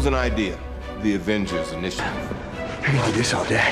[0.00, 0.58] Was an idea,
[1.02, 2.06] the Avengers Initiative.
[2.56, 3.70] I can do this all day.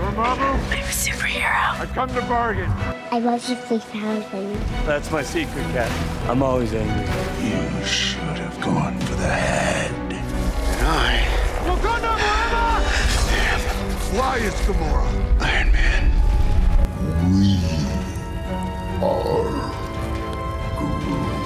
[0.00, 0.58] I'm a
[0.88, 1.78] superhero.
[1.78, 2.70] I come to bargain.
[3.10, 4.58] I love you 3000.
[4.86, 5.90] That's my secret, Cap.
[6.30, 7.04] I'm always angry.
[7.46, 9.92] You should have gone for the head.
[10.14, 11.20] And I
[11.68, 12.16] Wakanda
[13.28, 13.98] forever!
[14.14, 15.42] fly is Gamora.
[15.42, 16.10] Iron Man.
[17.30, 17.60] We
[19.04, 19.50] are
[20.78, 21.45] Avengers!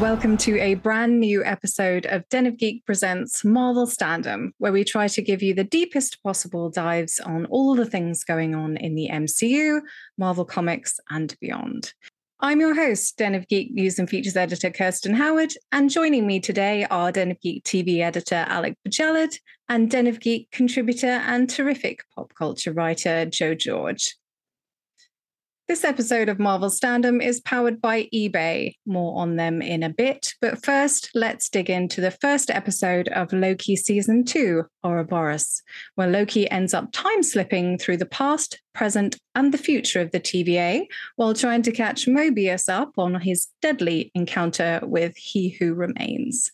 [0.00, 4.82] Welcome to a brand new episode of Den of Geek Presents Marvel Standom, where we
[4.82, 8.94] try to give you the deepest possible dives on all the things going on in
[8.94, 9.82] the MCU,
[10.16, 11.92] Marvel Comics, and beyond.
[12.40, 16.40] I'm your host, Den of Geek News and Features Editor Kirsten Howard, and joining me
[16.40, 21.50] today are Den of Geek TV Editor Alec Bojalad and Den of Geek contributor and
[21.50, 24.16] terrific pop culture writer Joe George.
[25.70, 28.74] This episode of Marvel Standom is powered by eBay.
[28.86, 30.34] More on them in a bit.
[30.40, 35.62] But first, let's dig into the first episode of Loki Season 2, Ouroboros,
[35.94, 40.18] where Loki ends up time slipping through the past, present, and the future of the
[40.18, 46.50] TVA while trying to catch Mobius up on his deadly encounter with He Who Remains.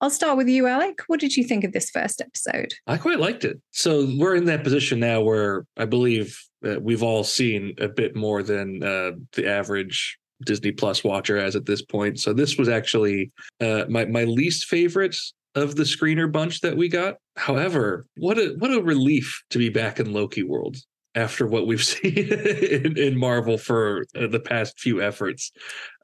[0.00, 1.02] I'll start with you, Alec.
[1.08, 2.72] What did you think of this first episode?
[2.86, 3.60] I quite liked it.
[3.70, 6.38] So we're in that position now where I believe
[6.80, 11.66] we've all seen a bit more than uh, the average Disney Plus watcher has at
[11.66, 12.18] this point.
[12.18, 13.30] So this was actually
[13.60, 15.16] uh, my my least favorite
[15.54, 17.16] of the screener bunch that we got.
[17.36, 20.76] However, what a what a relief to be back in Loki world
[21.14, 25.52] after what we've seen in, in Marvel for uh, the past few efforts.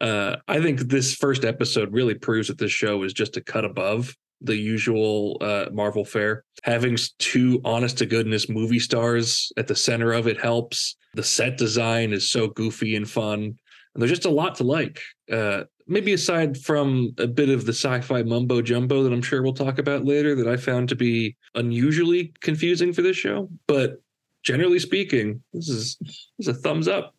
[0.01, 3.65] Uh, I think this first episode really proves that this show is just a cut
[3.65, 6.45] above the usual uh, Marvel fare.
[6.65, 10.97] Having two honest to goodness movie stars at the center of it helps.
[11.15, 13.41] The set design is so goofy and fun.
[13.41, 15.01] And there's just a lot to like.
[15.33, 19.55] Uh, maybe aside from a bit of the sci-fi mumbo jumbo that I'm sure we'll
[19.55, 24.03] talk about later that I found to be unusually confusing for this show, but
[24.47, 27.15] generally speaking, this is this is a thumbs up.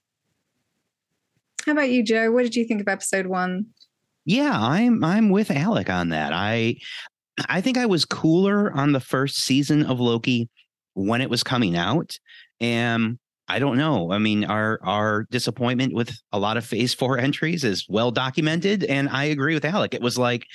[1.65, 2.31] How about you, Joe?
[2.31, 3.67] What did you think of episode one?
[4.25, 6.31] Yeah, I'm I'm with Alec on that.
[6.33, 6.77] I
[7.49, 10.49] I think I was cooler on the first season of Loki
[10.93, 12.17] when it was coming out.
[12.59, 14.11] And I don't know.
[14.11, 18.85] I mean, our our disappointment with a lot of phase four entries is well documented.
[18.85, 19.93] And I agree with Alec.
[19.93, 20.45] It was like,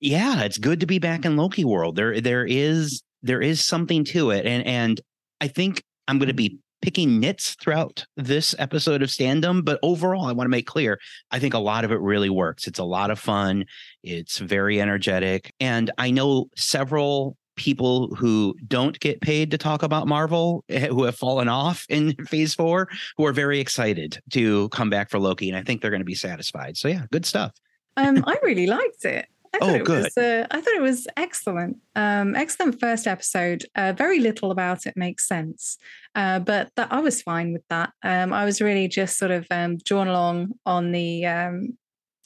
[0.00, 1.96] yeah, it's good to be back in Loki world.
[1.96, 4.46] There there is there is something to it.
[4.46, 5.00] And and
[5.40, 10.32] I think I'm gonna be picking nits throughout this episode of Standom, but overall, I
[10.32, 11.00] want to make clear
[11.30, 12.66] I think a lot of it really works.
[12.66, 13.64] It's a lot of fun.
[14.02, 15.52] It's very energetic.
[15.58, 21.04] And I know several people who don't get paid to talk about Marvel eh, who
[21.04, 25.48] have fallen off in phase four who are very excited to come back for Loki.
[25.48, 26.76] And I think they're going to be satisfied.
[26.76, 27.52] So, yeah, good stuff.
[27.96, 29.26] Um, I really liked it.
[29.56, 30.04] I Oh, thought it good.
[30.04, 31.78] Was, uh, I thought it was excellent.
[31.94, 33.64] Um, excellent first episode.
[33.74, 35.78] Uh, very little about it makes sense,
[36.14, 37.90] uh, but that I was fine with that.
[38.02, 41.78] Um, I was really just sort of um, drawn along on the um,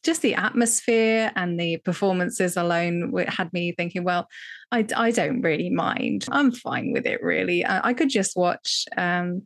[0.02, 3.12] just the atmosphere and the performances alone.
[3.28, 4.26] Had me thinking, well,
[4.72, 6.26] I, I don't really mind.
[6.30, 7.22] I'm fine with it.
[7.22, 9.42] Really, I, I could just watch um,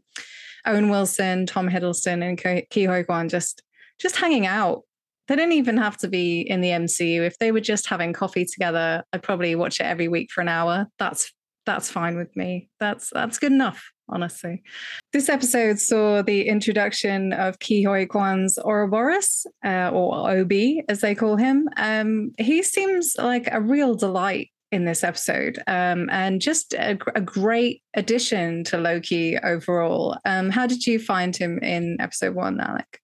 [0.65, 3.63] Owen Wilson, Tom Hiddleston, and Ke Ke Huy Quan just
[4.01, 4.83] just hanging out
[5.29, 7.27] they don't even have to be in the MCU.
[7.27, 10.49] If they were just having coffee together, I'd probably watch it every week for an
[10.49, 10.87] hour.
[10.99, 11.33] That's
[11.67, 12.69] that's fine with me.
[12.79, 14.63] That's that's good enough, honestly.
[15.13, 20.53] This episode saw the introduction of Ke Huy Quan's Ouroboros, uh, or OB
[20.89, 21.69] as they call him.
[21.77, 27.21] Um, he seems like a real delight in this episode, um, and just a, a
[27.21, 30.19] great addition to Loki overall.
[30.25, 33.01] Um, how did you find him in episode one, Alec?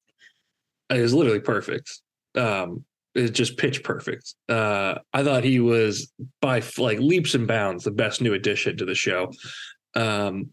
[0.90, 2.00] It was literally perfect.
[2.34, 2.84] Um,
[3.14, 4.34] it's just pitch perfect.
[4.48, 8.84] Uh, I thought he was by like leaps and bounds the best new addition to
[8.84, 9.32] the show.
[9.94, 10.50] Um,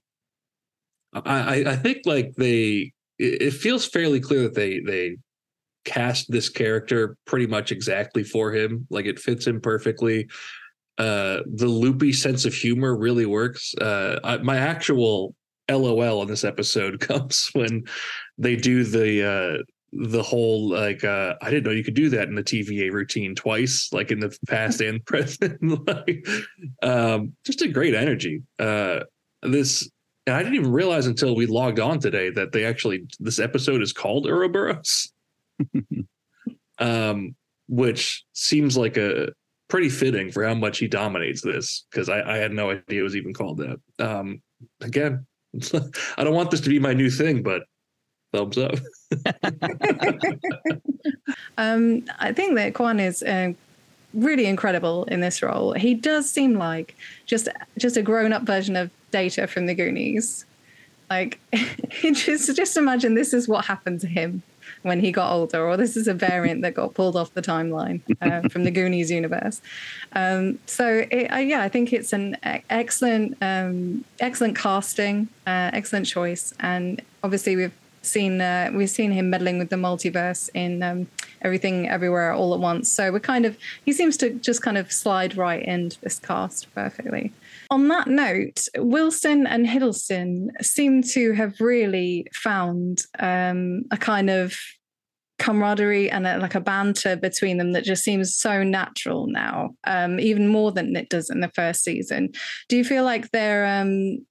[1.13, 5.17] I, I think like they, it it feels fairly clear that they they
[5.85, 8.87] cast this character pretty much exactly for him.
[8.89, 10.27] Like it fits him perfectly.
[10.97, 13.73] Uh, the loopy sense of humor really works.
[13.75, 15.35] Uh, I, my actual
[15.69, 17.83] LOL on this episode comes when
[18.37, 22.27] they do the uh, the whole like uh, I didn't know you could do that
[22.27, 25.57] in the TVA routine twice, like in the past and present.
[25.87, 26.27] like,
[26.83, 28.43] um, just a great energy.
[28.59, 29.01] Uh,
[29.43, 29.89] this
[30.25, 33.81] and I didn't even realize until we logged on today that they actually this episode
[33.81, 35.13] is called Ouroboros,
[36.79, 37.35] um,
[37.69, 39.29] which seems like a
[39.69, 43.03] pretty fitting for how much he dominates this because I, I, had no idea it
[43.03, 43.79] was even called that.
[43.99, 44.41] Um,
[44.79, 45.25] again,
[46.17, 47.63] I don't want this to be my new thing, but
[48.37, 48.75] thumbs up.
[51.57, 53.53] um, I think that Quan is uh,
[54.13, 55.73] really incredible in this role.
[55.73, 56.95] He does seem like
[57.25, 57.47] just
[57.77, 60.45] just a grown up version of Data from the Goonies.
[61.09, 61.39] Like,
[62.01, 64.43] just just imagine this is what happened to him
[64.83, 68.01] when he got older, or this is a variant that got pulled off the timeline
[68.21, 69.61] uh, from the Goonies universe.
[70.13, 72.37] Um, so it, uh, yeah, I think it's an
[72.69, 79.29] excellent, um, excellent casting, uh, excellent choice, and obviously we've seen uh, we've seen him
[79.29, 81.07] meddling with the multiverse in um,
[81.41, 82.91] everything everywhere all at once.
[82.91, 86.73] So we're kind of he seems to just kind of slide right into this cast
[86.73, 87.33] perfectly.
[87.69, 94.55] On that note, Wilson and Hiddleston seem to have really found um, a kind of
[95.39, 100.19] camaraderie and a, like a banter between them that just seems so natural now, um,
[100.19, 102.31] even more than it does in the first season.
[102.69, 104.25] Do you feel like they're um,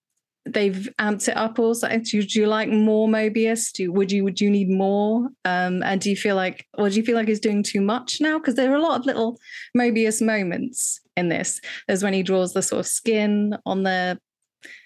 [0.47, 1.89] they've amped it up also.
[1.89, 3.73] Do do you like more mobius?
[3.73, 5.29] Do would you would you need more?
[5.45, 8.19] Um and do you feel like or do you feel like he's doing too much
[8.21, 8.39] now?
[8.39, 9.39] Because there are a lot of little
[9.77, 11.61] mobius moments in this.
[11.87, 14.19] There's when he draws the sort of skin on the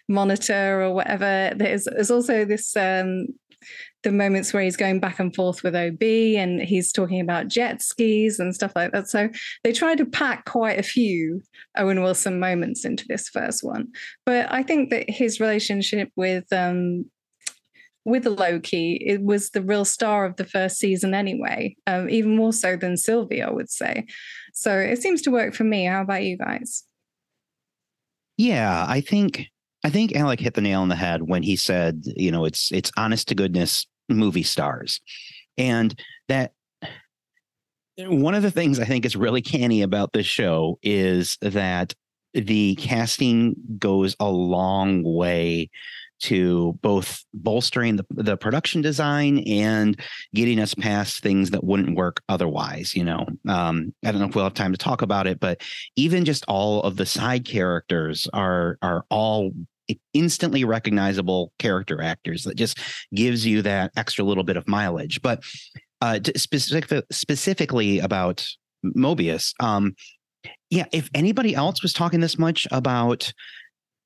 [0.09, 1.53] monitor or whatever.
[1.57, 3.29] There's there's also this um
[4.03, 7.83] the moments where he's going back and forth with OB and he's talking about jet
[7.83, 9.09] skis and stuff like that.
[9.09, 9.29] So
[9.63, 11.43] they try to pack quite a few
[11.77, 13.89] Owen Wilson moments into this first one.
[14.25, 17.07] But I think that his relationship with um,
[18.05, 22.53] with Loki, it was the real star of the first season anyway, um, even more
[22.53, 24.07] so than Sylvie, I would say.
[24.55, 25.85] So it seems to work for me.
[25.85, 26.85] How about you guys?
[28.39, 29.47] Yeah, I think
[29.85, 32.71] I think Alec hit the nail on the head when he said, you know, it's
[32.73, 35.01] it's honest to goodness movie stars.
[35.57, 35.99] And
[36.29, 36.53] that
[37.99, 41.95] one of the things I think is really canny about this show is that
[42.33, 45.71] the casting goes a long way
[46.21, 49.99] to both bolstering the, the production design and
[50.35, 52.95] getting us past things that wouldn't work otherwise.
[52.95, 55.63] You know, um, I don't know if we'll have time to talk about it, but
[55.97, 59.53] even just all of the side characters are are all
[60.13, 62.79] instantly recognizable character actors that just
[63.15, 65.23] gives you that extra little bit of mileage.
[65.23, 65.43] But
[66.01, 68.47] uh, specific, specifically about
[68.85, 69.95] Mobius, um,
[70.71, 73.33] yeah, if anybody else was talking this much about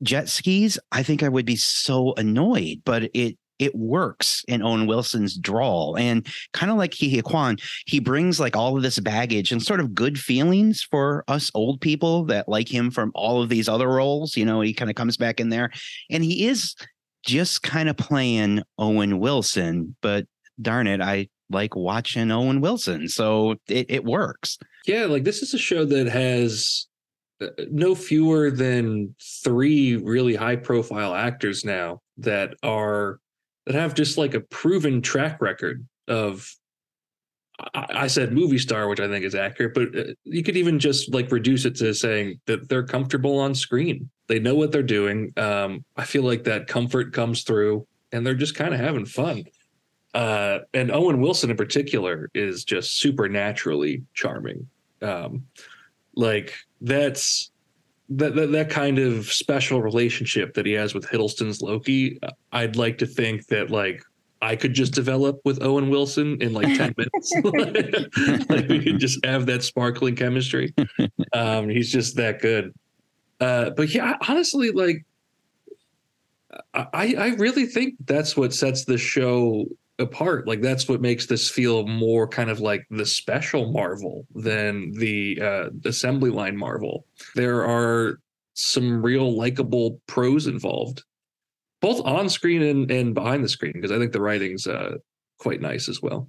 [0.02, 2.82] jet skis, I think I would be so annoyed.
[2.84, 5.96] But it it works in Owen Wilson's drawl.
[5.96, 7.56] And kind of like Ke Huy Quan,
[7.86, 11.80] he brings like all of this baggage and sort of good feelings for us old
[11.80, 14.36] people that like him from all of these other roles.
[14.36, 15.70] You know, he kind of comes back in there
[16.10, 16.74] and he is
[17.24, 20.26] just kind of playing Owen Wilson, but
[20.60, 23.08] darn it, I like watching Owen Wilson.
[23.08, 24.58] So it, it works.
[24.86, 26.86] Yeah, like this is a show that has
[27.40, 33.18] uh, no fewer than three really high profile actors now that are
[33.66, 36.54] that have just like a proven track record of
[37.72, 41.14] I said movie star, which I think is accurate, but uh, you could even just
[41.14, 44.10] like reduce it to saying that they're comfortable on screen.
[44.26, 45.32] They know what they're doing.
[45.36, 49.44] Um, I feel like that comfort comes through, and they're just kind of having fun.
[50.14, 54.68] Uh, and Owen Wilson in particular is just supernaturally charming.
[55.00, 55.46] Um,
[56.16, 57.52] like that's
[58.10, 62.18] that, that that kind of special relationship that he has with Hiddleston's Loki,
[62.52, 64.02] I'd like to think that like
[64.42, 67.34] I could just develop with Owen Wilson in like 10 minutes.
[68.50, 70.74] like we could just have that sparkling chemistry.
[71.32, 72.72] Um, he's just that good.
[73.40, 75.04] Uh, but yeah, honestly, like
[76.72, 79.66] I, I really think that's what sets the show
[79.98, 80.46] apart.
[80.46, 85.40] Like that's what makes this feel more kind of like the special Marvel than the
[85.40, 87.06] uh, assembly line Marvel.
[87.34, 88.18] There are
[88.54, 91.04] some real likable pros involved,
[91.80, 94.96] both on screen and, and behind the screen, because I think the writing's uh,
[95.38, 96.28] quite nice as well.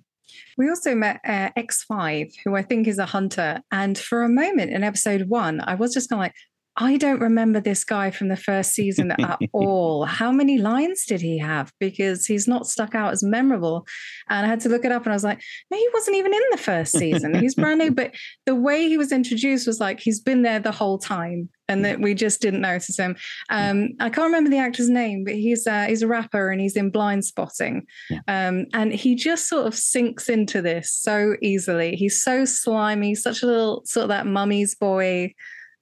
[0.57, 3.61] We also met uh, X5, who I think is a hunter.
[3.71, 6.35] And for a moment in episode one, I was just kind of like,
[6.77, 10.05] I don't remember this guy from the first season at all.
[10.05, 11.71] How many lines did he have?
[11.79, 13.87] Because he's not stuck out as memorable.
[14.29, 15.41] And I had to look it up and I was like,
[15.71, 17.33] no, he wasn't even in the first season.
[17.35, 17.91] He's brand new.
[17.91, 18.13] But
[18.45, 21.99] the way he was introduced was like he's been there the whole time and that
[21.99, 23.15] we just didn't notice him.
[23.49, 26.75] Um, I can't remember the actor's name, but he's uh, he's a rapper and he's
[26.75, 27.81] in Blindspotting,
[28.27, 31.95] um, and he just sort of sinks into this so easily.
[31.95, 35.33] He's so slimy, such a little sort of that mummy's boy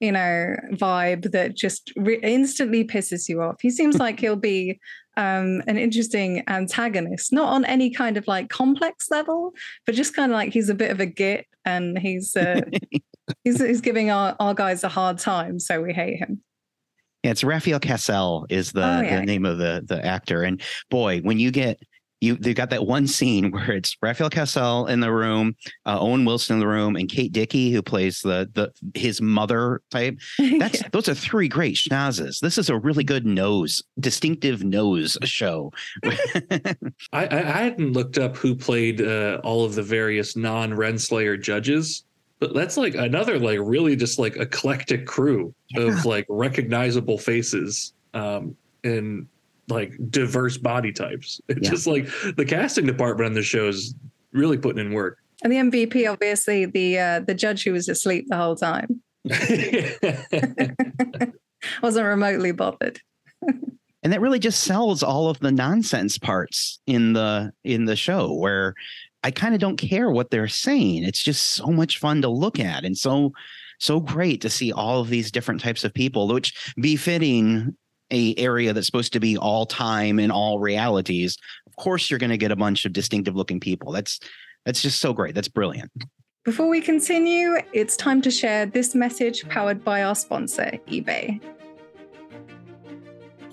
[0.03, 3.55] you know, vibe that just re- instantly pisses you off.
[3.61, 4.79] He seems like he'll be
[5.15, 9.53] um, an interesting antagonist, not on any kind of like complex level,
[9.85, 12.59] but just kind of like he's a bit of a git and he's uh,
[13.45, 16.41] he's, he's giving our, our guys a hard time, so we hate him.
[17.23, 19.19] Yeah, it's Rafael Casal is the, Oh, yeah.
[19.21, 21.79] the name of the the actor, and boy, when you get
[22.23, 26.25] you they got that one scene where it's Rafael Casal in the room, uh, Owen
[26.25, 30.17] Wilson in the room, and Kate Dickie who plays the the his mother type.
[30.59, 32.39] That's those are three great schnozzes.
[32.39, 35.71] This is a really good nose, distinctive nose show.
[36.05, 36.75] I,
[37.11, 42.05] I, I hadn't looked up who played uh, all of the various non Renslayer judges,
[42.39, 48.55] but that's like another like really just like eclectic crew of like recognizable faces um,
[48.83, 49.27] and
[49.69, 51.39] like diverse body types.
[51.47, 51.69] It's Yeah.
[51.71, 53.95] just like the casting department on the show is
[54.31, 55.17] really putting in work.
[55.43, 59.01] And the MVP, obviously, the uh, the judge who was asleep the whole time,
[61.81, 62.99] wasn't remotely bothered.
[63.41, 68.33] and that really just sells all of the nonsense parts in the in the show
[68.33, 68.73] where
[69.23, 72.59] i kind of don't care what they're saying it's just so much fun to look
[72.59, 73.31] at and so
[73.79, 77.75] so great to see all of these different types of people which befitting
[78.13, 82.29] a area that's supposed to be all time and all realities of course you're going
[82.29, 84.19] to get a bunch of distinctive looking people that's
[84.65, 85.91] that's just so great that's brilliant
[86.45, 91.39] Before we continue, it's time to share this message powered by our sponsor, eBay.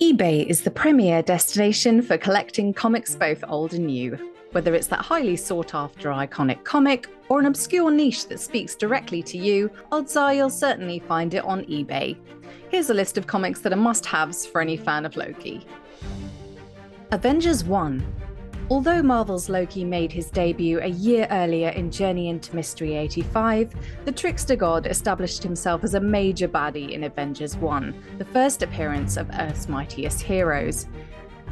[0.00, 4.18] eBay is the premier destination for collecting comics both old and new.
[4.50, 9.22] Whether it's that highly sought after iconic comic or an obscure niche that speaks directly
[9.22, 12.16] to you, odds are you'll certainly find it on eBay.
[12.70, 15.66] Here's a list of comics that are must haves for any fan of Loki.
[17.10, 18.06] Avengers 1.
[18.70, 23.72] Although Marvel's Loki made his debut a year earlier in Journey into Mystery 85,
[24.04, 29.16] the Trickster God established himself as a major baddie in Avengers 1, the first appearance
[29.16, 30.86] of Earth's mightiest heroes.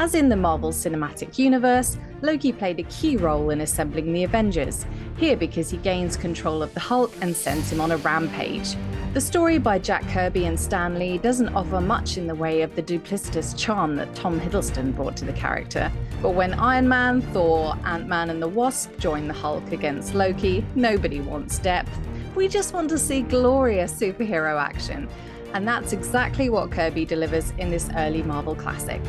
[0.00, 4.86] As in the Marvel Cinematic Universe, Loki played a key role in assembling the Avengers,
[5.16, 8.76] here because he gains control of the Hulk and sends him on a rampage.
[9.12, 12.76] The story by Jack Kirby and Stan Lee doesn't offer much in the way of
[12.76, 15.90] the duplicitous charm that Tom Hiddleston brought to the character,
[16.22, 20.64] but when Iron Man, Thor, Ant Man, and the Wasp join the Hulk against Loki,
[20.76, 21.90] nobody wants depth.
[22.36, 25.08] We just want to see glorious superhero action,
[25.54, 29.00] and that's exactly what Kirby delivers in this early Marvel classic.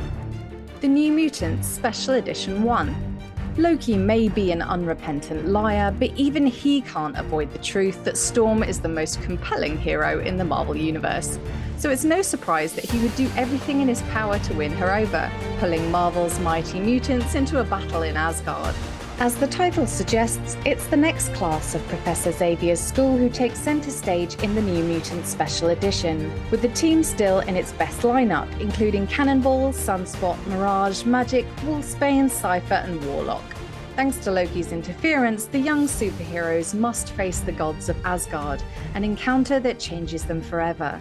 [0.82, 3.18] The New Mutants Special Edition 1.
[3.58, 8.64] Loki may be an unrepentant liar, but even he can't avoid the truth that Storm
[8.64, 11.38] is the most compelling hero in the Marvel Universe.
[11.76, 14.96] So it's no surprise that he would do everything in his power to win her
[14.96, 18.74] over, pulling Marvel's mighty mutants into a battle in Asgard.
[19.22, 23.92] As the title suggests, it's the next class of Professor Xavier's school who takes centre
[23.92, 28.48] stage in the New Mutants Special Edition, with the team still in its best lineup,
[28.62, 33.44] including Cannonball, Sunspot, Mirage, Magik, Wolfsbane, Cypher, and Warlock.
[33.98, 39.60] Thanks to Loki's interference, the young superheroes must face the gods of Asgard, an encounter
[39.60, 40.98] that changes them forever.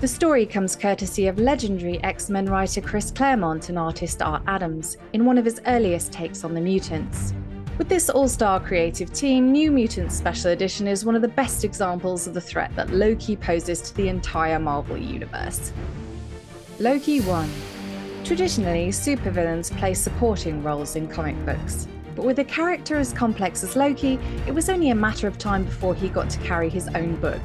[0.00, 4.96] The story comes courtesy of legendary X Men writer Chris Claremont and artist Art Adams
[5.12, 7.34] in one of his earliest takes on the mutants.
[7.78, 11.64] With this all star creative team, New Mutants Special Edition is one of the best
[11.64, 15.72] examples of the threat that Loki poses to the entire Marvel Universe.
[16.78, 17.50] Loki 1.
[18.22, 21.88] Traditionally, supervillains play supporting roles in comic books.
[22.14, 25.64] But with a character as complex as Loki, it was only a matter of time
[25.64, 27.42] before he got to carry his own book.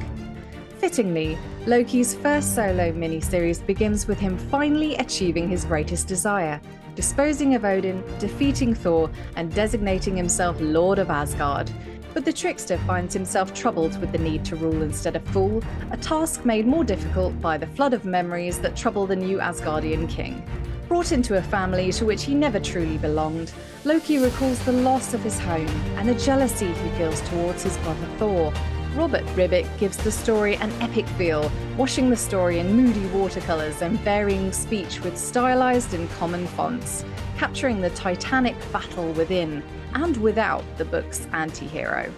[0.84, 6.60] Fittingly, Loki's first solo miniseries begins with him finally achieving his greatest desire
[6.94, 11.70] disposing of Odin, defeating Thor, and designating himself Lord of Asgard.
[12.12, 15.96] But the trickster finds himself troubled with the need to rule instead of fool, a
[15.96, 20.46] task made more difficult by the flood of memories that trouble the new Asgardian king.
[20.86, 25.22] Brought into a family to which he never truly belonged, Loki recalls the loss of
[25.22, 28.52] his home and the jealousy he feels towards his brother Thor.
[28.94, 33.98] Robert Ribick gives the story an epic feel, washing the story in moody watercolors and
[34.00, 37.04] varying speech with stylized and common fonts,
[37.36, 42.12] capturing the titanic battle within and without the book's anti hero.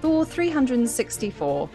[0.00, 1.68] Thor 364.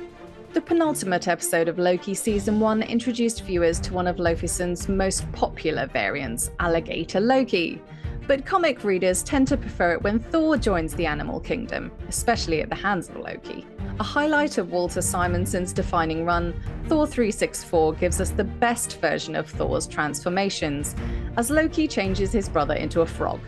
[0.54, 5.88] The penultimate episode of Loki Season 1 introduced viewers to one of Laufeyson's most popular
[5.88, 7.82] variants, Alligator Loki.
[8.28, 12.70] But comic readers tend to prefer it when Thor joins the animal kingdom, especially at
[12.70, 13.66] the hands of Loki.
[14.00, 16.54] A highlight of Walter Simonson's defining run,
[16.88, 20.96] Thor 364 gives us the best version of Thor's transformations,
[21.38, 23.40] as Loki changes his brother into a frog,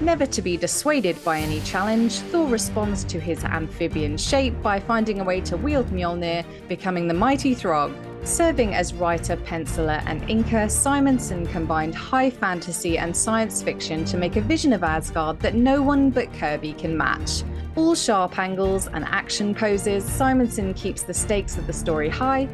[0.00, 5.20] Never to be dissuaded by any challenge, Thor responds to his amphibian shape by finding
[5.20, 7.94] a way to wield Mjolnir, becoming the mighty Throg.
[8.24, 14.36] Serving as writer, penciler, and inker, Simonson combined high fantasy and science fiction to make
[14.36, 17.42] a vision of Asgard that no one but Kirby can match.
[17.74, 22.48] All sharp angles and action poses, Simonson keeps the stakes of the story high,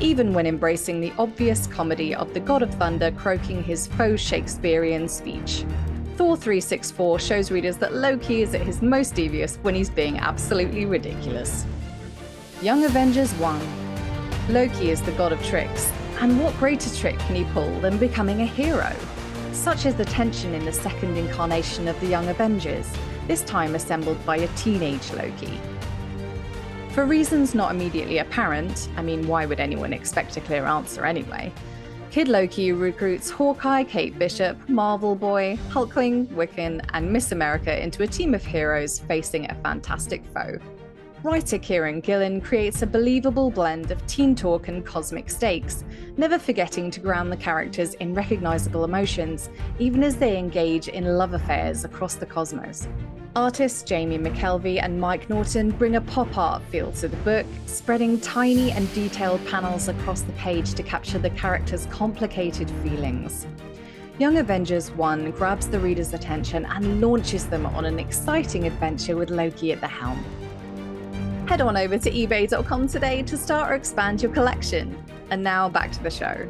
[0.00, 5.08] even when embracing the obvious comedy of the God of Thunder croaking his faux Shakespearean
[5.08, 5.64] speech.
[6.16, 10.84] Thor 364 shows readers that Loki is at his most devious when he's being absolutely
[10.84, 11.64] ridiculous.
[12.60, 13.60] Young Avengers 1
[14.50, 15.90] Loki is the god of tricks,
[16.20, 18.94] and what greater trick can he pull than becoming a hero?
[19.52, 22.92] Such is the tension in the second incarnation of the Young Avengers,
[23.26, 25.58] this time assembled by a teenage Loki.
[26.90, 31.52] For reasons not immediately apparent, I mean, why would anyone expect a clear answer anyway?
[32.12, 38.06] Kid Loki recruits Hawkeye, Kate Bishop, Marvel Boy, Hulkling, Wiccan, and Miss America into a
[38.06, 40.58] team of heroes facing a fantastic foe.
[41.24, 45.84] Writer Kieron Gillen creates a believable blend of teen talk and cosmic stakes,
[46.16, 49.48] never forgetting to ground the characters in recognizable emotions,
[49.78, 52.88] even as they engage in love affairs across the cosmos.
[53.36, 58.20] Artists Jamie McKelvie and Mike Norton bring a pop art feel to the book, spreading
[58.20, 63.46] tiny and detailed panels across the page to capture the characters' complicated feelings.
[64.18, 69.30] Young Avengers 1 grabs the reader's attention and launches them on an exciting adventure with
[69.30, 70.22] Loki at the helm.
[71.46, 74.96] Head on over to eBay.com today to start or expand your collection.
[75.30, 76.48] And now back to the show.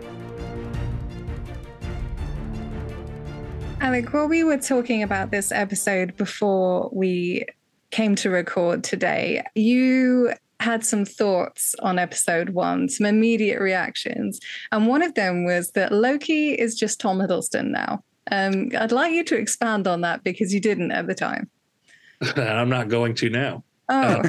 [3.81, 7.45] Alec, while we were talking about this episode before we
[7.91, 14.39] came to record today, you had some thoughts on episode one, some immediate reactions.
[14.71, 18.05] And one of them was that Loki is just Tom Hiddleston now.
[18.31, 21.51] Um, I'd like you to expand on that because you didn't at the time.
[22.37, 23.64] I'm not going to now.
[23.88, 24.23] Oh.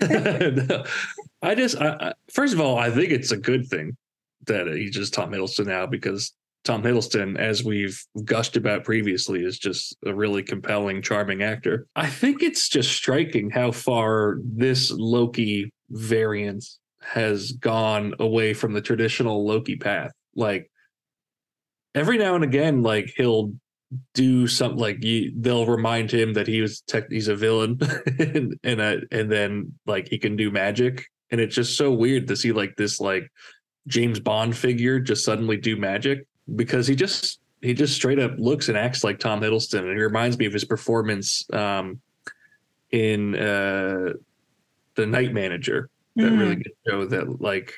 [0.00, 0.84] Uh,
[1.42, 3.96] I just, I, I, first of all, I think it's a good thing
[4.46, 6.32] that he's just Tom Hiddleston now because
[6.64, 11.86] Tom Hiddleston, as we've gushed about previously, is just a really compelling, charming actor.
[11.96, 16.64] I think it's just striking how far this Loki variant
[17.00, 20.12] has gone away from the traditional Loki path.
[20.34, 20.70] Like
[21.94, 23.52] every now and again, like he'll
[24.14, 27.78] do something like you, they'll remind him that he was tech, he's a villain,
[28.18, 32.26] and and, uh, and then like he can do magic, and it's just so weird
[32.28, 33.30] to see like this like
[33.86, 38.68] James Bond figure just suddenly do magic because he just he just straight up looks
[38.68, 42.00] and acts like Tom Hiddleston, and he reminds me of his performance um,
[42.90, 44.12] in uh,
[44.94, 45.88] the Night Manager.
[46.16, 46.38] That mm.
[46.38, 47.72] really good show that like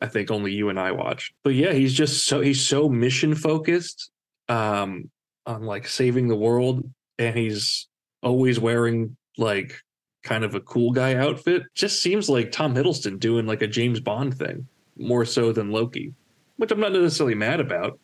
[0.00, 1.32] I think only you and I watched.
[1.42, 4.10] But yeah, he's just so he's so mission focused
[4.48, 5.10] um,
[5.46, 7.88] on like saving the world, and he's
[8.22, 9.80] always wearing like
[10.22, 11.62] kind of a cool guy outfit.
[11.74, 16.12] Just seems like Tom Hiddleston doing like a James Bond thing more so than Loki
[16.58, 17.98] which I'm not necessarily mad about.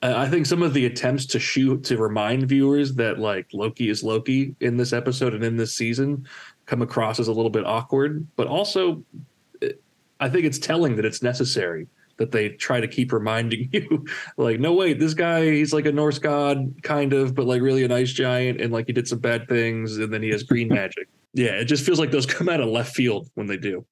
[0.00, 4.04] I think some of the attempts to shoot to remind viewers that like Loki is
[4.04, 6.24] Loki in this episode and in this season
[6.66, 9.02] come across as a little bit awkward, but also
[10.20, 11.88] I think it's telling that it's necessary
[12.18, 14.04] that they try to keep reminding you
[14.36, 17.84] like no wait this guy he's like a norse god kind of but like really
[17.84, 20.68] a nice giant and like he did some bad things and then he has green
[20.78, 21.08] magic.
[21.34, 23.84] Yeah it just feels like those come out of left field when they do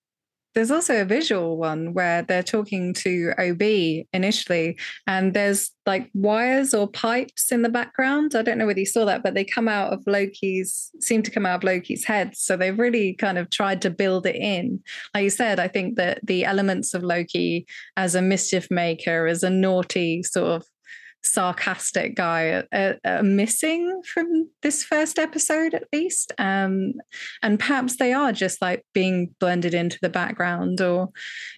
[0.57, 6.73] there's also a visual one where they're talking to OB initially, and there's like wires
[6.73, 8.35] or pipes in the background.
[8.35, 11.31] I don't know whether you saw that, but they come out of Loki's, seem to
[11.31, 12.35] come out of Loki's head.
[12.39, 14.83] So they've really kind of tried to build it in.
[15.15, 17.67] Like you said, I think that the elements of Loki
[17.99, 20.67] as a mischief maker, as a naughty sort of
[21.27, 26.33] sarcastic guy are, are, missing from this first episode at least.
[26.39, 26.95] Um,
[27.43, 31.11] and perhaps they are just like being blended into the background or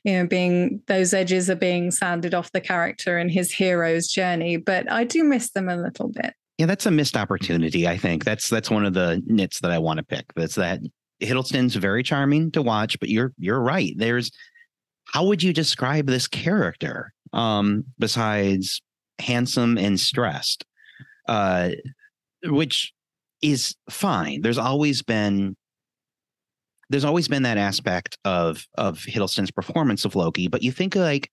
[0.04, 4.57] you know being those edges are being sanded off the character and his hero's journey.
[4.57, 6.35] But i do miss them a little bit.
[6.57, 8.24] Yeah that's a missed opportunity i think.
[8.24, 10.81] That's that's one of the nits that i want to pick that's that
[11.20, 13.94] hiddleston's very charming to watch but you're you're right.
[13.96, 14.31] There's
[15.07, 18.81] how would you describe this character um besides
[19.18, 20.64] handsome and stressed,
[21.28, 21.70] uh,
[22.44, 22.92] which
[23.42, 24.42] is fine.
[24.42, 25.57] There's always been
[26.90, 31.31] there's always been that aspect of of Hiddleston's performance of Loki, but you think like,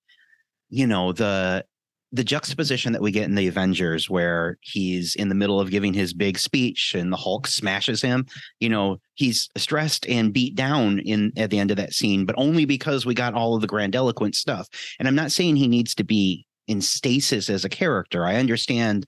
[0.70, 1.66] you know, the
[2.12, 5.94] the juxtaposition that we get in the Avengers, where he's in the middle of giving
[5.94, 8.26] his big speech and the Hulk smashes him.
[8.60, 12.36] You know, he's stressed and beat down in at the end of that scene, but
[12.38, 14.68] only because we got all of the grandiloquent stuff.
[15.00, 18.26] And I'm not saying he needs to be in stasis as a character.
[18.26, 19.06] I understand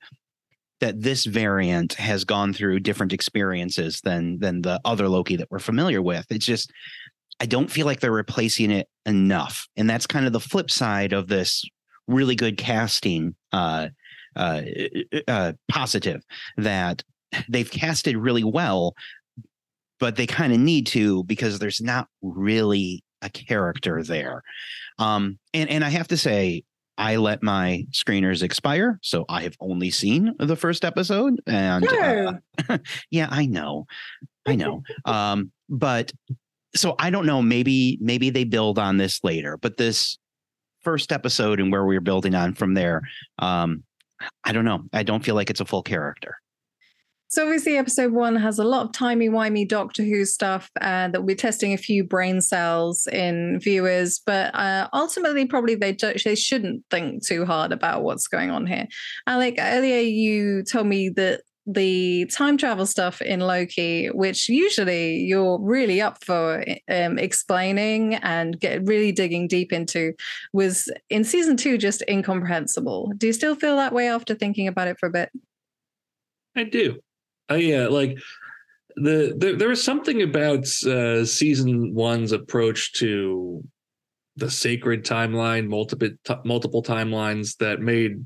[0.80, 5.60] that this variant has gone through different experiences than than the other Loki that we're
[5.60, 6.26] familiar with.
[6.30, 6.72] It's just
[7.40, 9.68] I don't feel like they're replacing it enough.
[9.76, 11.64] And that's kind of the flip side of this
[12.08, 13.90] really good casting uh,
[14.36, 14.62] uh,
[15.28, 16.24] uh, positive
[16.58, 17.04] that
[17.50, 18.96] they've casted really well,
[20.00, 24.44] but they kind of need to because there's not really a character there.
[25.00, 26.64] Um, and and I have to say,
[26.98, 31.40] I let my screeners expire, so I have only seen the first episode.
[31.46, 32.34] And uh,
[33.12, 33.86] yeah, I know,
[34.46, 34.84] I know.
[35.06, 36.12] Um, but
[36.76, 37.42] so I don't know.
[37.42, 39.58] Maybe maybe they build on this later.
[39.58, 40.18] But this
[40.82, 43.02] first episode and where we are building on from there,
[43.40, 43.84] um,
[44.44, 44.84] I don't know.
[44.94, 46.38] I don't feel like it's a full character.
[47.30, 51.24] So obviously, episode one has a lot of timey wimey Doctor Who stuff uh, that
[51.24, 56.36] we're testing a few brain cells in viewers, but uh, ultimately, probably they don't, they
[56.36, 58.88] shouldn't think too hard about what's going on here.
[59.28, 65.60] Alec, earlier you told me that the time travel stuff in Loki, which usually you're
[65.60, 70.14] really up for um, explaining and get really digging deep into,
[70.54, 73.12] was in season two just incomprehensible.
[73.18, 75.30] Do you still feel that way after thinking about it for a bit?
[76.56, 77.02] I do.
[77.50, 78.18] I yeah, like
[78.96, 83.64] the there, there was something about uh, season one's approach to
[84.36, 88.24] the sacred timeline, multiple t- multiple timelines that made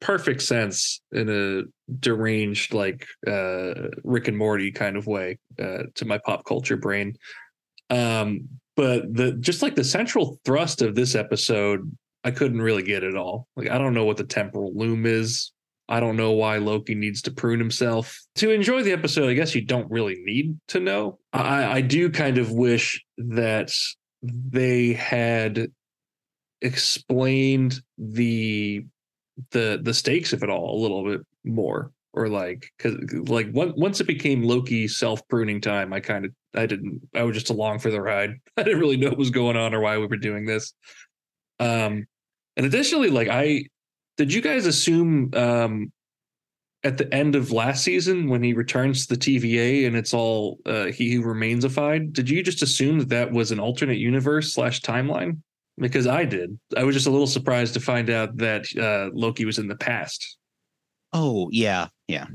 [0.00, 1.62] perfect sense in a
[2.00, 7.14] deranged like uh Rick and Morty kind of way uh, to my pop culture brain.
[7.90, 13.02] Um but the just like the central thrust of this episode I couldn't really get
[13.02, 13.46] it all.
[13.56, 15.52] Like I don't know what the temporal loom is.
[15.90, 18.18] I don't know why Loki needs to prune himself.
[18.36, 21.18] To enjoy the episode, I guess you don't really need to know.
[21.32, 23.72] I, I do kind of wish that
[24.22, 25.66] they had
[26.62, 28.84] explained the
[29.50, 32.96] the the stakes of it all a little bit more or like because
[33.28, 37.34] like once it became loki self pruning time i kind of i didn't i was
[37.34, 39.96] just along for the ride i didn't really know what was going on or why
[39.96, 40.74] we were doing this
[41.60, 42.04] um
[42.58, 43.64] and additionally like i
[44.20, 45.92] did you guys assume um
[46.82, 50.60] at the end of last season when he returns to the TVA and it's all
[50.64, 54.80] uh, he who remainsified, did you just assume that that was an alternate universe slash
[54.80, 55.36] timeline?
[55.80, 56.58] because I did.
[56.76, 59.76] I was just a little surprised to find out that uh, Loki was in the
[59.76, 60.36] past.
[61.12, 62.26] Oh yeah, yeah,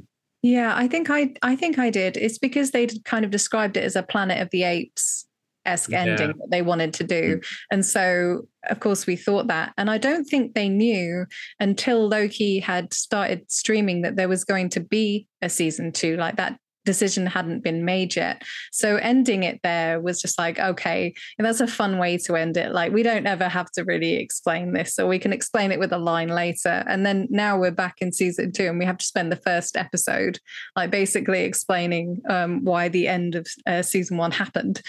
[0.41, 0.73] yeah.
[0.75, 2.17] I think I I think I did.
[2.17, 5.25] It's because they kind of described it as a Planet of the Apes
[5.65, 6.01] esque yeah.
[6.01, 7.45] ending that they wanted to do, mm.
[7.71, 9.73] and so of course we thought that.
[9.77, 11.25] And I don't think they knew
[11.59, 16.17] until Loki had started streaming that there was going to be a season two.
[16.17, 18.43] Like that decision hadn't been made yet.
[18.71, 22.71] So ending it there was just like, okay, that's a fun way to end it.
[22.71, 25.91] Like we don't ever have to really explain this, or we can explain it with
[25.91, 26.83] a line later.
[26.87, 29.75] And then now we're back in season two, and we have to spend the first
[29.75, 30.39] episode
[30.75, 34.81] like basically explaining um, why the end of uh, season one happened.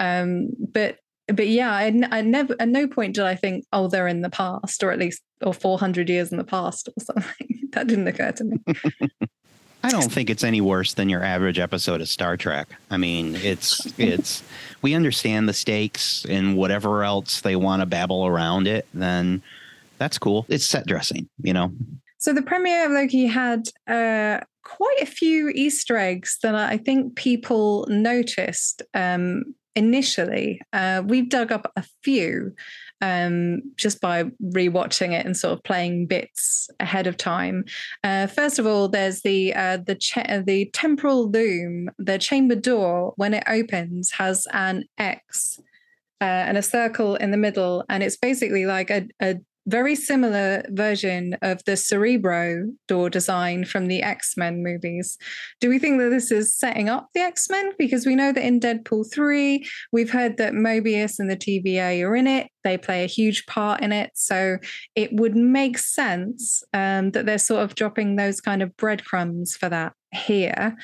[0.00, 4.08] Um, but but yeah, I, I, never at no point did I think, oh, they're
[4.08, 7.68] in the past, or at least or 400 years in the past, or something.
[7.72, 8.58] that didn't occur to me.
[9.82, 12.68] I don't think it's any worse than your average episode of Star Trek.
[12.90, 14.42] I mean, it's it's
[14.80, 19.42] we understand the stakes and whatever else they want to babble around it, then
[19.98, 20.46] that's cool.
[20.48, 21.72] It's set dressing, you know.
[22.18, 27.16] So the premiere of Loki had uh, quite a few Easter eggs that I think
[27.16, 30.60] people noticed um, initially.
[30.72, 32.54] Uh, we've dug up a few
[33.00, 37.64] um, just by rewatching it and sort of playing bits ahead of time.
[38.04, 41.90] Uh, first of all, there's the uh, the cha- the temporal loom.
[41.98, 45.60] The chamber door, when it opens, has an X
[46.20, 50.64] uh, and a circle in the middle, and it's basically like a, a very similar
[50.70, 55.18] version of the Cerebro door design from the X Men movies.
[55.60, 57.72] Do we think that this is setting up the X Men?
[57.78, 62.16] Because we know that in Deadpool 3, we've heard that Mobius and the TVA are
[62.16, 62.48] in it.
[62.64, 64.10] They play a huge part in it.
[64.14, 64.58] So
[64.94, 69.68] it would make sense um, that they're sort of dropping those kind of breadcrumbs for
[69.68, 70.76] that here.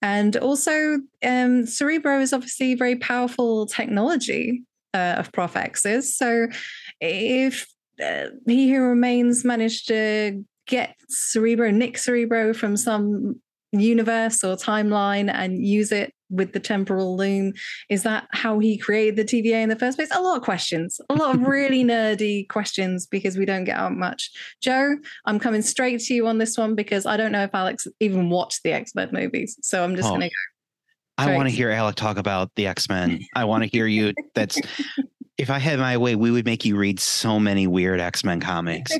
[0.00, 4.62] And also, um, Cerebro is obviously very powerful technology
[4.94, 6.16] uh, of Prof X's.
[6.16, 6.48] So
[7.00, 7.66] if
[8.02, 13.40] uh, he who remains managed to get Cerebro, Nick Cerebro from some
[13.72, 17.52] universe or timeline and use it with the temporal loom?
[17.90, 20.08] Is that how he created the TVA in the first place?
[20.14, 23.92] A lot of questions, a lot of really nerdy questions because we don't get out
[23.92, 24.30] much.
[24.62, 27.78] Joe, I'm coming straight to you on this one because I don't know if Alec
[28.00, 29.56] even watched the X Men movies.
[29.62, 30.12] So I'm just Oh.
[30.12, 30.32] going to go.
[31.18, 33.20] I want to hear Alec talk about the X Men.
[33.36, 34.12] I want to hear you.
[34.34, 34.58] That's
[35.42, 38.38] if I had my way, we would make you read so many weird X Men
[38.38, 38.92] comics.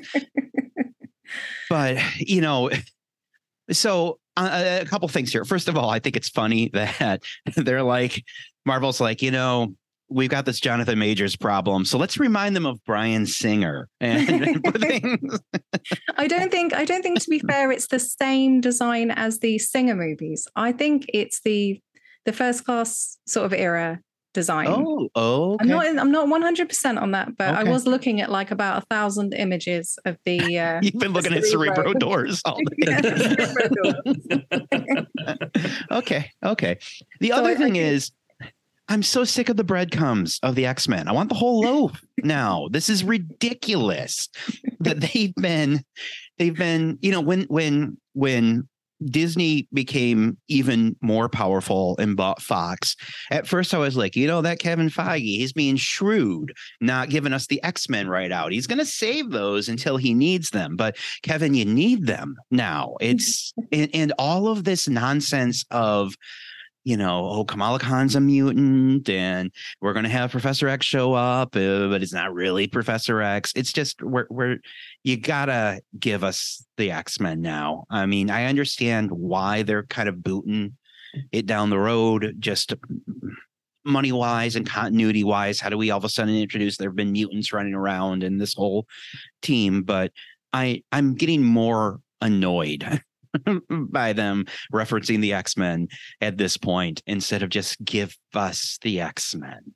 [1.70, 2.68] but you know,
[3.70, 5.44] so uh, a couple things here.
[5.44, 7.22] First of all, I think it's funny that
[7.54, 8.24] they're like
[8.66, 9.76] Marvel's like, you know,
[10.08, 15.38] we've got this Jonathan Majors problem, so let's remind them of Bryan Singer and things.
[16.16, 19.60] I don't think I don't think to be fair, it's the same design as the
[19.60, 20.48] Singer movies.
[20.56, 21.80] I think it's the
[22.24, 24.00] the first class sort of era
[24.32, 24.66] design.
[24.68, 28.30] Oh, oh, I'm not I'm not 100 percent on that, but I was looking at
[28.30, 30.40] like about a thousand images of the.
[30.62, 32.64] Uh, You've been looking at Cerebro doors all day.
[32.78, 35.06] Yeah, Cerebro doors.
[35.90, 36.78] okay, okay.
[37.20, 38.10] The So other I- I thing think- is,
[38.88, 41.08] I'm so sick of the breadcrumbs of the X Men.
[41.08, 42.68] I want the whole loaf now.
[42.70, 44.28] This is ridiculous
[44.80, 45.82] that they've been,
[46.38, 48.68] they've been, you know, when when when
[49.06, 52.96] Disney became even more powerful and bought Fox.
[53.30, 57.32] At first, I was like, you know, that Kevin Feige, he's being shrewd, not giving
[57.32, 58.52] us the X Men right out.
[58.52, 60.76] He's going to save those until he needs them.
[60.76, 62.96] But Kevin, you need them now.
[63.00, 66.14] It's and, and all of this nonsense of,
[66.84, 71.14] you know, oh, Kamala Khan's a mutant and we're going to have Professor X show
[71.14, 73.52] up, uh, but it's not really Professor X.
[73.54, 74.58] It's just we're, we're
[75.04, 77.84] you gotta give us the X Men now.
[77.90, 80.76] I mean, I understand why they're kind of booting
[81.32, 82.74] it down the road, just
[83.84, 85.60] money wise and continuity wise.
[85.60, 88.40] How do we all of a sudden introduce there have been mutants running around and
[88.40, 88.86] this whole
[89.42, 89.82] team?
[89.82, 90.12] But
[90.52, 93.00] I I'm getting more annoyed
[93.70, 95.88] by them referencing the X Men
[96.20, 99.74] at this point instead of just give us the X Men.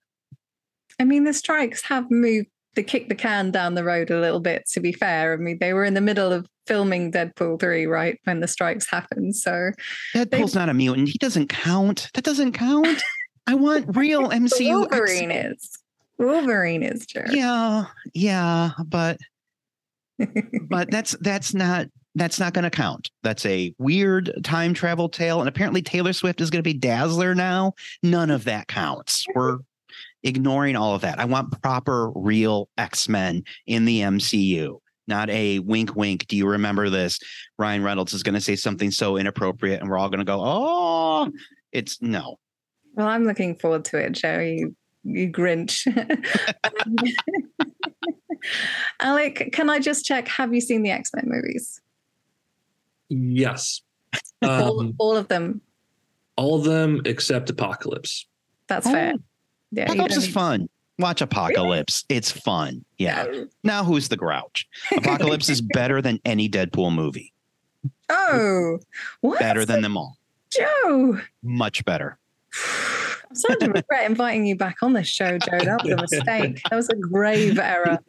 [1.00, 4.38] I mean, the strikes have moved the kick the can down the road a little
[4.40, 4.66] bit.
[4.72, 8.20] To be fair, I mean, they were in the middle of filming Deadpool three, right,
[8.24, 9.34] when the strikes happened.
[9.34, 9.72] So
[10.14, 11.08] Deadpool's not a mutant.
[11.08, 12.10] He doesn't count.
[12.14, 13.02] That doesn't count.
[13.46, 14.88] I want real MCU.
[14.88, 15.78] Wolverine is.
[16.18, 17.24] Wolverine is Joe.
[17.30, 19.18] Yeah, yeah, but
[20.68, 23.10] but that's that's not that's not going to count.
[23.22, 27.34] That's a weird time travel tale, and apparently Taylor Swift is going to be Dazzler
[27.34, 27.74] now.
[28.02, 29.26] None of that counts.
[29.34, 29.58] We're
[30.26, 31.18] ignoring all of that.
[31.18, 34.78] I want proper, real X Men in the MCU.
[35.08, 36.26] Not a wink, wink.
[36.26, 37.20] Do you remember this?
[37.58, 40.40] Ryan Reynolds is going to say something so inappropriate, and we're all going to go,
[40.44, 41.30] "Oh,
[41.72, 42.38] it's no."
[42.94, 44.40] Well, I'm looking forward to it, Joe.
[44.40, 45.86] You, you Grinch.
[49.00, 50.28] Alec, can I just check?
[50.28, 51.80] Have you seen the X Men movies?
[53.08, 53.82] Yes.
[54.42, 55.60] all, Um, all of them.
[56.36, 58.26] all of them except Apocalypse.
[58.66, 59.14] That's fair.
[59.76, 60.68] Yeah, Apocalypse is fun.
[60.98, 62.04] Watch Apocalypse.
[62.08, 62.84] It's fun.
[62.96, 63.26] Yeah.
[63.62, 64.66] Now who's the grouch?
[64.96, 67.34] Apocalypse is better than any Deadpool movie.
[68.08, 68.78] Oh,
[69.20, 69.38] what?
[69.38, 70.16] Better than them all.
[70.50, 71.20] Joe.
[71.42, 72.18] Much better.
[73.36, 75.58] I'm starting to regret inviting you back on this show, Joe.
[75.58, 76.62] That was a mistake.
[76.70, 77.98] That was a grave error.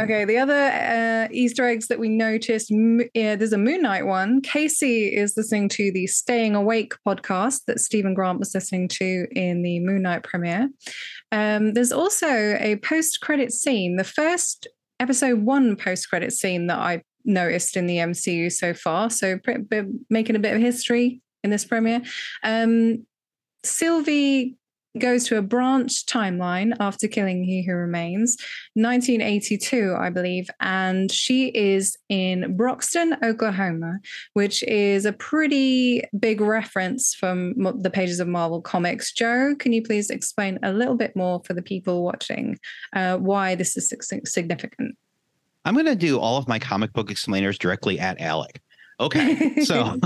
[0.00, 2.70] Okay, the other uh, Easter eggs that we noticed
[3.14, 4.40] yeah, there's a Moon Knight one.
[4.40, 9.62] Casey is listening to the Staying Awake podcast that Steven Grant was listening to in
[9.62, 10.68] the Moon Knight premiere.
[11.32, 14.66] Um, there's also a post credit scene, the first
[15.00, 19.10] episode one post credit scene that I noticed in the MCU so far.
[19.10, 19.38] So,
[20.08, 22.02] making a bit of history in this premiere.
[22.42, 23.06] Um,
[23.64, 24.56] Sylvie
[24.98, 28.36] goes to a branch timeline after killing He Who Remains,
[28.74, 33.98] 1982, I believe, and she is in Broxton, Oklahoma,
[34.32, 39.12] which is a pretty big reference from the pages of Marvel Comics.
[39.12, 42.58] Joe, can you please explain a little bit more for the people watching
[42.94, 43.92] uh, why this is
[44.24, 44.96] significant?
[45.64, 48.60] I'm going to do all of my comic book explainers directly at Alec.
[49.00, 49.64] Okay.
[49.64, 49.98] So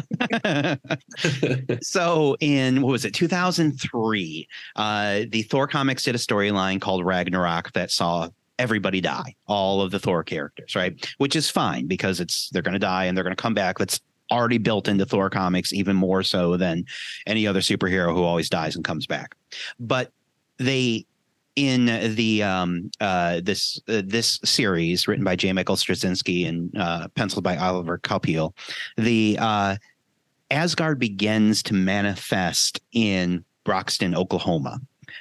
[1.82, 7.72] so in what was it 2003 uh the thor comics did a storyline called ragnarok
[7.72, 8.28] that saw
[8.58, 11.12] everybody die all of the thor characters right?
[11.18, 13.78] Which is fine because it's they're going to die and they're going to come back.
[13.78, 16.84] That's already built into thor comics even more so than
[17.26, 19.34] any other superhero who always dies and comes back.
[19.78, 20.12] But
[20.58, 21.06] they
[21.56, 25.52] in the um uh this uh, this series written by J.
[25.52, 28.54] Michael Straczynski and uh penciled by Oliver Coipel,
[28.96, 29.76] the uh
[30.50, 34.80] Asgard begins to manifest in Broxton, Oklahoma,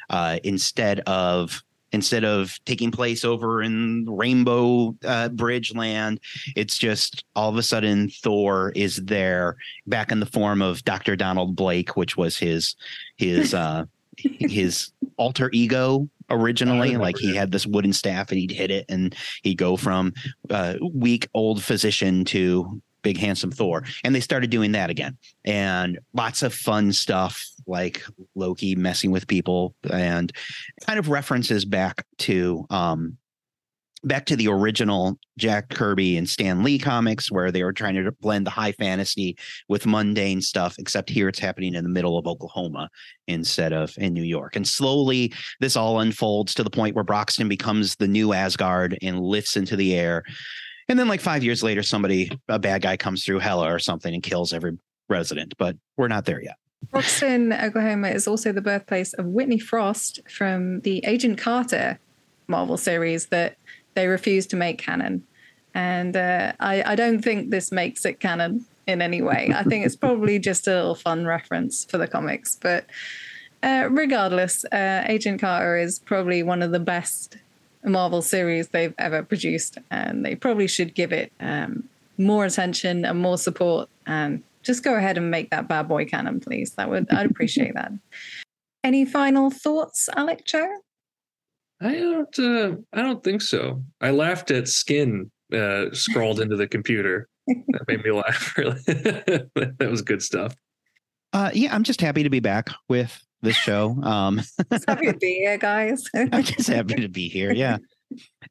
[0.09, 6.19] uh, instead of instead of taking place over in Rainbow uh, Bridge land.
[6.55, 11.15] It's just all of a sudden Thor is there back in the form of Dr.
[11.15, 12.75] Donald Blake, which was his
[13.17, 13.85] his uh
[14.17, 19.15] his alter ego originally like he had this wooden staff and he'd hit it and
[19.43, 20.13] he'd go from
[20.49, 23.83] uh, weak old physician to big handsome thor.
[24.03, 25.17] And they started doing that again.
[25.45, 28.03] And lots of fun stuff like
[28.35, 30.31] loki messing with people and
[30.87, 33.17] kind of references back to um
[34.03, 38.11] back to the original Jack Kirby and Stan Lee comics where they were trying to
[38.11, 39.37] blend the high fantasy
[39.69, 42.89] with mundane stuff, except here it's happening in the middle of Oklahoma
[43.27, 44.55] instead of in New York.
[44.55, 49.21] And slowly this all unfolds to the point where Broxton becomes the new Asgard and
[49.21, 50.23] lifts into the air.
[50.89, 54.13] And then like five years later, somebody, a bad guy comes through Hela or something
[54.13, 56.55] and kills every resident, but we're not there yet.
[56.91, 61.99] Broxton, Oklahoma is also the birthplace of Whitney Frost from the Agent Carter
[62.47, 63.57] Marvel series that
[63.95, 65.23] they refuse to make canon.
[65.73, 69.51] And uh, I, I don't think this makes it canon in any way.
[69.55, 72.57] I think it's probably just a little fun reference for the comics.
[72.61, 72.85] But
[73.63, 77.37] uh, regardless, uh, Agent Carter is probably one of the best
[77.83, 79.77] Marvel series they've ever produced.
[79.89, 83.89] And they probably should give it um, more attention and more support.
[84.05, 86.71] And just go ahead and make that bad boy canon, please.
[86.71, 87.91] That would I'd appreciate that.
[88.83, 90.67] Any final thoughts, Alec Joe?
[91.81, 92.39] I don't.
[92.39, 93.83] Uh, I don't think so.
[94.01, 97.27] I laughed at skin uh, scrawled into the computer.
[97.47, 98.53] That made me laugh.
[98.57, 100.55] Really, that was good stuff.
[101.33, 103.97] Uh, yeah, I'm just happy to be back with this show.
[104.03, 106.03] Um, just happy to be here, guys.
[106.15, 107.51] I'm just happy to be here.
[107.51, 107.77] Yeah.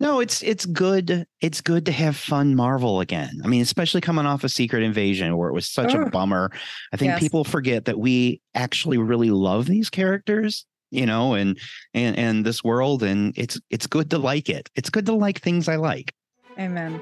[0.01, 1.25] No, it's it's good.
[1.41, 3.41] It's good to have fun Marvel again.
[3.45, 6.51] I mean, especially coming off a Secret Invasion where it was such oh, a bummer.
[6.93, 7.21] I think yes.
[7.21, 11.59] people forget that we actually really love these characters you know, and
[11.95, 14.71] and and this world, and it's it's good to like it.
[14.77, 16.15] It's good to like things I like.
[16.59, 17.01] Amen.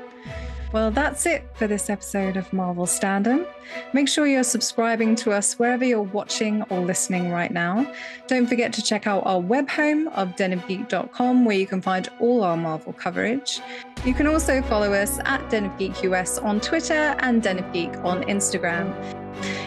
[0.73, 3.45] Well, that's it for this episode of Marvel Standom.
[3.93, 7.93] Make sure you're subscribing to us wherever you're watching or listening right now.
[8.29, 12.45] Don't forget to check out our web home of denofgeek.com where you can find all
[12.45, 13.61] our Marvel coverage.
[14.05, 17.73] You can also follow us at Den of Geek US on Twitter and Den of
[17.73, 18.95] Geek on Instagram.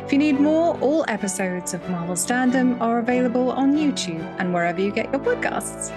[0.05, 4.79] If you need more, all episodes of Marvel Standom are available on YouTube and wherever
[4.79, 5.91] you get your podcasts.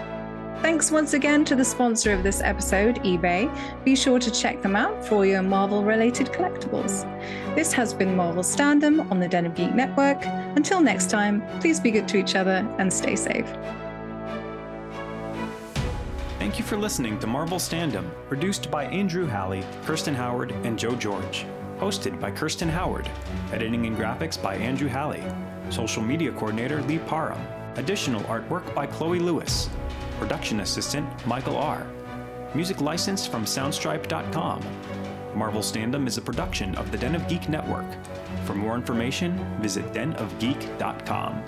[0.63, 3.49] Thanks once again to the sponsor of this episode, eBay.
[3.85, 7.05] Be sure to check them out for your Marvel related collectibles.
[7.55, 10.19] This has been Marvel Standom on the Den of Geek Network.
[10.25, 13.47] Until next time, please be good to each other and stay safe.
[16.39, 20.97] Thank you for listening to Marvel Standom, produced by Andrew Halley, Kirsten Howard, and Joe
[20.97, 21.45] George.
[21.79, 23.09] Hosted by Kirsten Howard.
[23.53, 25.23] Editing and graphics by Andrew Halley.
[25.69, 27.41] Social media coordinator Lee Parham.
[27.77, 29.69] Additional artwork by Chloe Lewis.
[30.19, 31.87] Production assistant Michael R.
[32.55, 34.65] Music licensed from Soundstripe.com.
[35.35, 37.87] Marvel Standom is a production of the Den of Geek Network.
[38.47, 41.45] For more information, visit denofgeek.com.